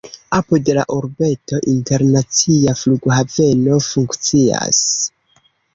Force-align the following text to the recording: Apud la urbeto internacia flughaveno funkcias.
Apud 0.35 0.69
la 0.77 0.85
urbeto 0.95 1.59
internacia 1.73 2.75
flughaveno 2.83 3.81
funkcias. 3.93 4.87